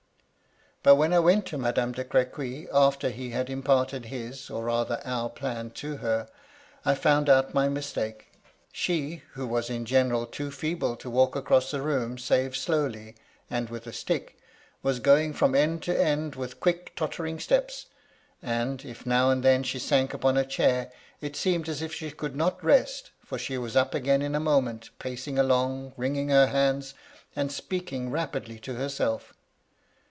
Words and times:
"But 0.83 0.95
when 0.95 1.11
T 1.11 1.19
went 1.19 1.45
to 1.45 1.59
Madame 1.59 1.91
de 1.91 2.03
Crequy— 2.03 2.67
after 2.73 3.07
be 3.11 3.29
had 3.29 3.51
imparted 3.51 4.05
his, 4.05 4.49
or 4.49 4.63
rather 4.63 4.99
our 5.05 5.29
plan 5.29 5.69
to 5.75 5.97
her— 5.97 6.27
^I 6.87 6.97
found 6.97 7.29
out 7.29 7.53
my 7.53 7.69
mistake. 7.69 8.31
She, 8.71 9.21
who 9.33 9.45
was 9.45 9.69
in 9.69 9.85
general 9.85 10.25
too 10.25 10.49
feeble 10.49 10.95
to 10.95 11.07
walk 11.07 11.35
across 11.35 11.69
the 11.69 11.83
room 11.83 12.17
save 12.17 12.57
slowly, 12.57 13.13
and 13.47 13.69
with 13.69 13.85
a 13.85 13.93
stick, 13.93 14.39
was 14.81 14.99
going 14.99 15.33
from 15.33 15.53
end 15.53 15.83
to 15.83 15.95
end 15.95 16.33
with 16.33 16.59
quick, 16.59 16.95
tottering 16.95 17.39
steps; 17.39 17.85
and, 18.41 18.83
if 18.83 19.05
now 19.05 19.29
and 19.29 19.43
then 19.43 19.61
she 19.61 19.77
sank 19.77 20.15
upon 20.15 20.35
a 20.35 20.43
chair, 20.43 20.91
it 21.21 21.35
seemed 21.35 21.69
as 21.69 21.83
if 21.83 21.93
she 21.93 22.09
could 22.09 22.35
not 22.35 22.63
rest, 22.63 23.11
for 23.23 23.37
she 23.37 23.55
was 23.55 23.75
up 23.75 23.93
again 23.93 24.23
in 24.23 24.33
a 24.33 24.39
moment, 24.39 24.89
pacing 24.97 25.37
along, 25.37 25.93
wringing 25.95 26.29
her 26.29 26.47
hands, 26.47 26.95
and 27.35 27.51
speaking 27.51 28.09
rapidly 28.09 28.57
to 28.57 28.73
herself. 28.73 29.31